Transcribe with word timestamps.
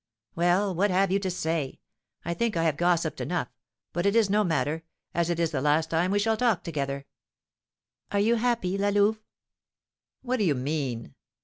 "Well, 0.33 0.73
what 0.73 0.89
have 0.89 1.11
you 1.11 1.19
to 1.19 1.29
say? 1.29 1.79
I 2.25 2.33
think 2.33 2.57
I 2.57 2.63
have 2.63 2.75
gossiped 2.75 3.21
enough; 3.21 3.49
but 3.93 4.07
it 4.07 4.15
is 4.15 4.31
no 4.31 4.43
matter, 4.43 4.83
as 5.13 5.29
it 5.29 5.39
is 5.39 5.51
the 5.51 5.61
last 5.61 5.91
time 5.91 6.09
we 6.09 6.17
shall 6.17 6.37
talk 6.37 6.63
together." 6.63 7.05
"Are 8.11 8.19
you 8.19 8.33
happy, 8.37 8.79
La 8.79 8.89
Louve?" 8.89 9.21
"What 10.23 10.37
do 10.37 10.43
you 10.43 10.55
mean?" 10.55 11.13